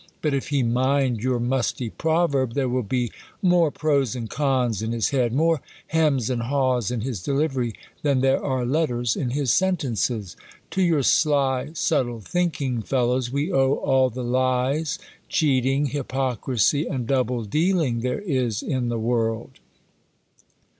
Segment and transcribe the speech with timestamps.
[0.23, 3.11] But if he mind your musty proverb, there will be
[3.43, 8.21] more pros and cons in his head, more hems and haws in his delivery, than
[8.21, 10.35] there arc letters in his sentences.
[10.71, 14.97] To your sly, subtle, thinking fellows, w^e owe all the lies,
[15.29, 19.59] cheating, hypocrisy, and double dealing there is m the world.